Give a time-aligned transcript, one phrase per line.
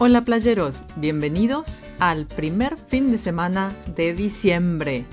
[0.00, 5.04] Hola playeros, bienvenidos al primer fin de semana de diciembre.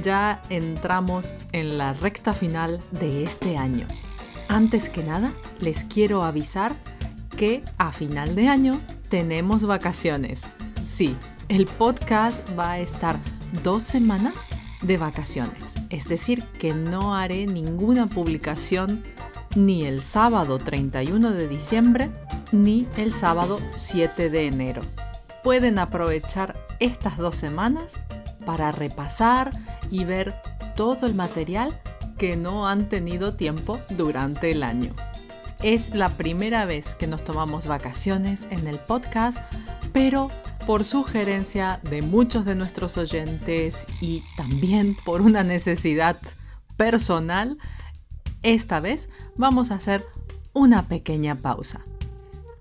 [0.00, 3.88] Ya entramos en la recta final de este año.
[4.48, 6.76] Antes que nada, les quiero avisar
[7.36, 10.44] que a final de año tenemos vacaciones.
[10.82, 11.16] Sí,
[11.48, 13.18] el podcast va a estar
[13.64, 14.46] dos semanas
[14.82, 15.74] de vacaciones.
[15.90, 19.02] Es decir, que no haré ninguna publicación
[19.56, 22.12] ni el sábado 31 de diciembre
[22.52, 24.82] ni el sábado 7 de enero.
[25.42, 28.00] Pueden aprovechar estas dos semanas
[28.44, 29.52] para repasar
[29.90, 30.34] y ver
[30.76, 31.78] todo el material
[32.16, 34.94] que no han tenido tiempo durante el año.
[35.62, 39.38] Es la primera vez que nos tomamos vacaciones en el podcast,
[39.92, 40.30] pero
[40.66, 46.16] por sugerencia de muchos de nuestros oyentes y también por una necesidad
[46.76, 47.58] personal,
[48.42, 50.04] esta vez vamos a hacer
[50.52, 51.80] una pequeña pausa.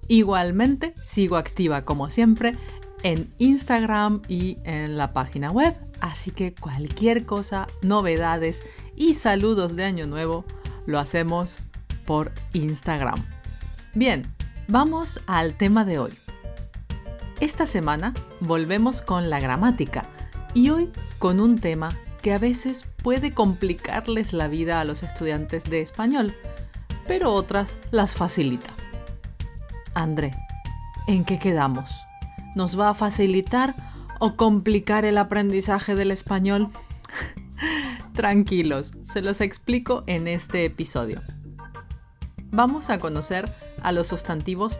[0.07, 2.55] Igualmente, sigo activa como siempre
[3.03, 8.63] en Instagram y en la página web, así que cualquier cosa, novedades
[8.95, 10.45] y saludos de Año Nuevo
[10.85, 11.59] lo hacemos
[12.05, 13.23] por Instagram.
[13.93, 14.33] Bien,
[14.67, 16.13] vamos al tema de hoy.
[17.39, 20.09] Esta semana volvemos con la gramática
[20.53, 25.65] y hoy con un tema que a veces puede complicarles la vida a los estudiantes
[25.65, 26.35] de español,
[27.07, 28.76] pero otras las facilita.
[29.97, 30.35] André,
[31.07, 31.89] ¿en qué quedamos?
[32.53, 33.73] ¿Nos va a facilitar
[34.19, 36.69] o complicar el aprendizaje del español?
[38.13, 41.19] Tranquilos, se los explico en este episodio.
[42.51, 43.49] Vamos a conocer
[43.81, 44.77] a los sustantivos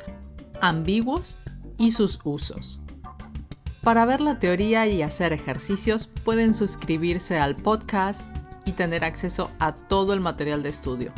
[0.62, 1.38] ambiguos
[1.80, 2.80] y sus usos.
[3.82, 8.22] Para ver la teoría y hacer ejercicios pueden suscribirse al podcast
[8.66, 11.12] y tener acceso a todo el material de estudio.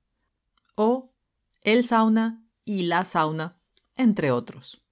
[0.77, 1.15] o
[1.63, 3.59] el sauna y la sauna,
[3.97, 4.83] entre otros.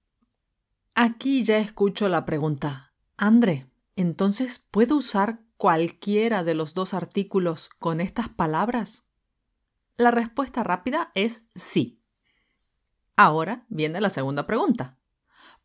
[0.95, 8.01] Aquí ya escucho la pregunta, André, ¿entonces puedo usar cualquiera de los dos artículos con
[8.01, 9.05] estas palabras?
[9.95, 12.01] La respuesta rápida es sí.
[13.15, 14.97] Ahora viene la segunda pregunta.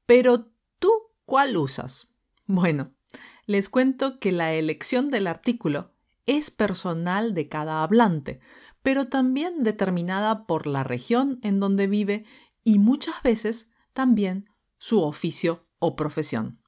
[0.04, 0.92] Pero tú,
[1.24, 2.08] ¿cuál usas?
[2.44, 2.92] Bueno,
[3.46, 5.92] les cuento que la elección del artículo
[6.26, 8.40] es personal de cada hablante,
[8.82, 12.24] pero también determinada por la región en donde vive
[12.64, 16.60] y muchas veces también su oficio o profesión.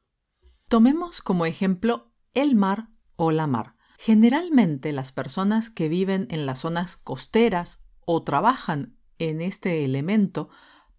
[0.69, 3.77] Tomemos como ejemplo el mar o la mar.
[3.99, 10.49] Generalmente las personas que viven en las zonas costeras o trabajan en este elemento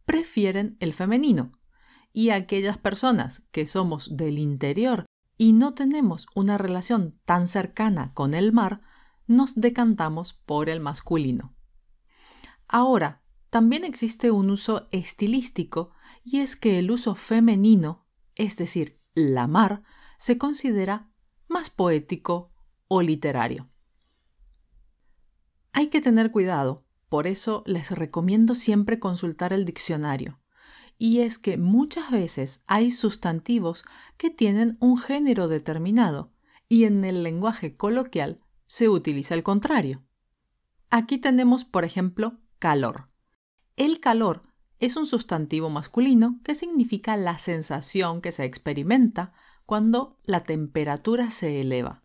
[0.05, 1.53] prefieren el femenino
[2.13, 5.05] y aquellas personas que somos del interior
[5.41, 8.83] y no tenemos una relación tan cercana con el mar,
[9.25, 11.55] nos decantamos por el masculino.
[12.67, 15.89] Ahora, también existe un uso estilístico
[16.23, 18.05] y es que el uso femenino,
[18.35, 19.81] es decir, la mar,
[20.19, 21.09] se considera
[21.47, 22.53] más poético
[22.87, 23.67] o literario.
[25.71, 30.40] Hay que tener cuidado, por eso les recomiendo siempre consultar el diccionario
[31.01, 33.85] y es que muchas veces hay sustantivos
[34.17, 36.31] que tienen un género determinado
[36.69, 40.03] y en el lenguaje coloquial se utiliza el contrario.
[40.91, 43.09] Aquí tenemos, por ejemplo, calor.
[43.77, 44.43] El calor
[44.77, 49.33] es un sustantivo masculino que significa la sensación que se experimenta
[49.65, 52.03] cuando la temperatura se eleva.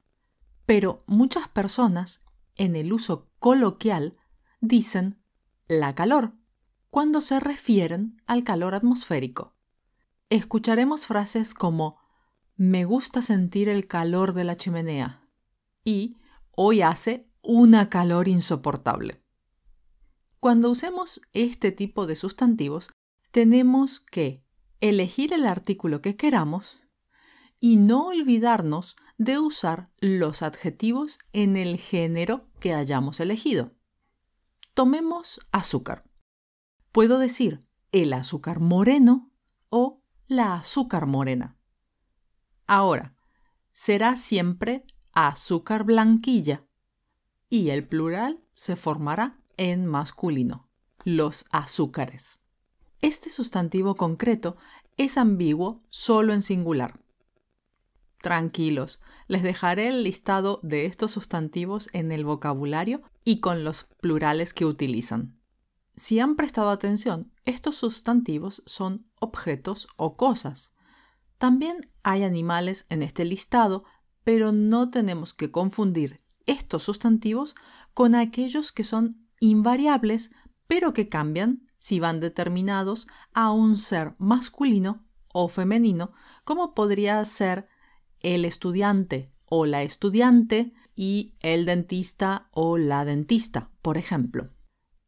[0.64, 2.20] Pero muchas personas,
[2.54, 4.16] en el uso coloquial,
[4.62, 5.20] dicen
[5.69, 6.32] la calor
[6.96, 9.54] cuando se refieren al calor atmosférico.
[10.31, 11.98] Escucharemos frases como
[12.56, 15.28] me gusta sentir el calor de la chimenea
[15.84, 16.16] y
[16.56, 19.22] hoy hace una calor insoportable.
[20.40, 22.88] Cuando usemos este tipo de sustantivos,
[23.31, 24.43] tenemos que
[24.81, 26.81] elegir el artículo que queramos
[27.60, 33.75] y no olvidarnos de usar los adjetivos en el género que hayamos elegido.
[34.72, 36.06] Tomemos azúcar.
[36.96, 37.62] Puedo decir
[37.93, 39.31] el azúcar moreno
[39.69, 41.58] o la azúcar morena.
[42.66, 43.14] Ahora,
[43.75, 46.64] será siempre azúcar blanquilla
[47.50, 50.70] y el plural se formará en masculino,
[51.04, 52.38] los azúcares.
[53.02, 54.56] Este sustantivo concreto
[54.96, 56.98] es ambiguo solo en singular.
[58.22, 64.54] Tranquilos, les dejaré el listado de estos sustantivos en el vocabulario y con los plurales
[64.54, 65.37] que utilizan.
[65.96, 70.72] Si han prestado atención, estos sustantivos son objetos o cosas.
[71.38, 73.84] También hay animales en este listado,
[74.22, 77.54] pero no tenemos que confundir estos sustantivos
[77.94, 80.31] con aquellos que son invariables,
[80.66, 86.12] pero que cambian si van determinados a un ser masculino o femenino,
[86.44, 87.69] como podría ser
[88.20, 94.50] el estudiante o la estudiante y el dentista o la dentista, por ejemplo.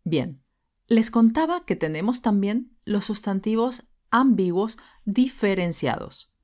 [0.04, 0.42] Bien,
[0.88, 6.34] les contaba que tenemos también los sustantivos ambiguos diferenciados.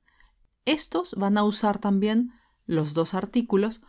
[0.65, 2.31] Estos van a usar también
[2.65, 3.81] los dos artículos,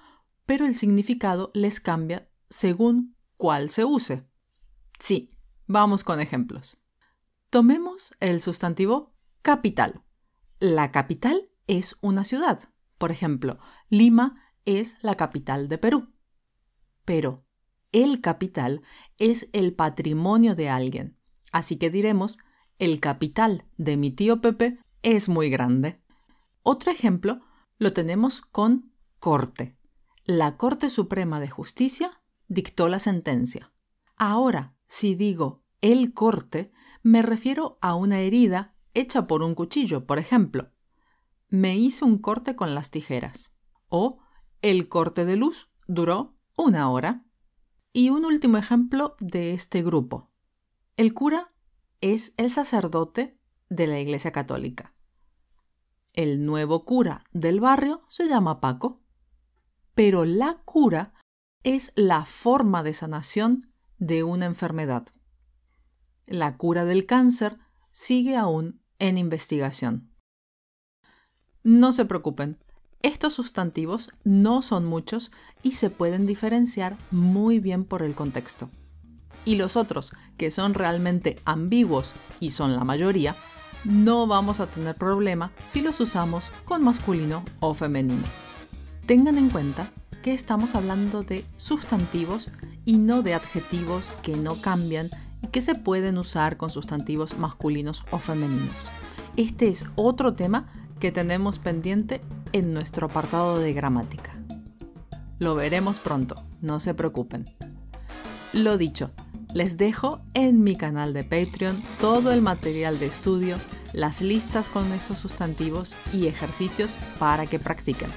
[0.47, 4.29] pero el significado les cambia según cuál se use.
[4.99, 5.31] Sí,
[5.67, 6.81] vamos con ejemplos.
[7.51, 10.03] Tomemos el sustantivo capital.
[10.59, 12.71] La capital es una ciudad.
[12.99, 13.59] Por ejemplo,
[13.91, 16.15] Lima es la capital de Perú.
[17.05, 17.46] Pero
[17.93, 18.83] el capital
[19.19, 21.17] es el patrimonio de alguien.
[21.53, 22.39] Así que diremos,
[22.79, 26.03] el capital de mi tío Pepe es muy grande.
[26.63, 27.41] Otro ejemplo
[27.79, 29.77] lo tenemos con corte.
[30.25, 33.73] La Corte Suprema de Justicia dictó la sentencia.
[34.17, 36.73] Ahora, si digo el corte,
[37.03, 40.73] me refiero a una herida hecha por un cuchillo, por ejemplo
[41.49, 43.53] me hice un corte con las tijeras.
[43.89, 44.19] O
[44.63, 47.25] el corte de luz duró una hora.
[47.99, 50.31] Y un último ejemplo de este grupo.
[50.99, 51.55] El cura
[52.03, 53.39] es el sacerdote
[53.71, 54.93] de la Iglesia Católica.
[56.13, 59.01] El nuevo cura del barrio se llama Paco.
[59.95, 61.15] Pero la cura
[61.63, 65.07] es la forma de sanación de una enfermedad.
[66.27, 67.57] La cura del cáncer
[67.93, 70.13] sigue aún en investigación.
[71.63, 72.63] No se preocupen,
[73.07, 75.31] estos sustantivos no son muchos
[75.63, 78.69] y se pueden diferenciar muy bien por el contexto.
[79.45, 83.37] Y los otros, que son realmente ambiguos y son la mayoría,
[83.85, 88.25] no vamos a tener problema si los usamos con masculino o femenino.
[89.07, 89.93] Tengan en cuenta
[90.25, 92.51] que estamos hablando de sustantivos
[92.85, 95.11] y no de adjetivos que no cambian
[95.43, 98.75] y que se pueden usar con sustantivos masculinos o femeninos.
[99.37, 100.67] Este es otro tema
[100.99, 102.21] que tenemos pendiente
[102.57, 104.33] en nuestro apartado de gramática.
[105.39, 107.45] Lo veremos pronto, no se preocupen.
[108.53, 109.11] Lo dicho,
[109.53, 113.59] les dejo en mi canal de Patreon todo el material de estudio,
[113.93, 118.11] las listas con estos sustantivos y ejercicios para que practiquen.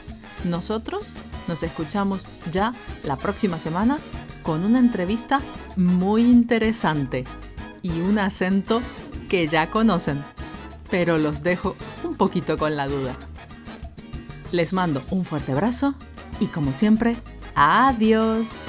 [0.46, 1.12] Nosotros
[1.50, 4.00] nos escuchamos ya la próxima semana
[4.44, 5.42] con una entrevista
[5.76, 7.26] muy interesante
[7.82, 8.82] y un acento
[9.28, 10.24] que ya conocen
[10.90, 13.16] pero los dejo un poquito con la duda.
[14.52, 15.94] Les mando un fuerte abrazo
[16.40, 17.18] y como siempre,
[17.56, 18.64] adiós.